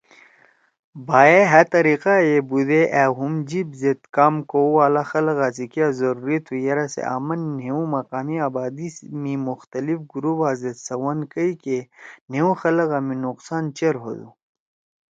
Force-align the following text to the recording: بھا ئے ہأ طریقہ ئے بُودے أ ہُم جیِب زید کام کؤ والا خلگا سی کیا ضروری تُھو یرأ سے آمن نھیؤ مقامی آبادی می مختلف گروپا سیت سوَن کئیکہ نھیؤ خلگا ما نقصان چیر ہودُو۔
بھا 1.07 1.21
ئے 1.29 1.39
ہأ 1.51 1.61
طریقہ 1.73 2.13
ئے 2.25 2.35
بُودے 2.47 2.81
أ 3.01 3.03
ہُم 3.17 3.33
جیِب 3.49 3.69
زید 3.81 3.99
کام 4.15 4.35
کؤ 4.49 4.67
والا 4.77 5.03
خلگا 5.11 5.47
سی 5.55 5.65
کیا 5.73 5.87
ضروری 5.99 6.37
تُھو 6.45 6.53
یرأ 6.65 6.85
سے 6.93 7.01
آمن 7.15 7.41
نھیؤ 7.57 7.81
مقامی 7.95 8.37
آبادی 8.47 8.87
می 9.21 9.33
مختلف 9.49 9.97
گروپا 10.11 10.49
سیت 10.59 10.77
سوَن 10.87 11.19
کئیکہ 11.31 11.79
نھیؤ 12.31 12.49
خلگا 12.61 12.99
ما 13.07 13.13
نقصان 13.25 13.63
چیر 13.77 13.95
ہودُو۔ 14.03 14.29